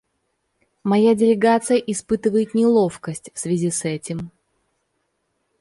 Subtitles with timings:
[0.83, 4.31] Моя делегация испытывает неловкость в связи с этим.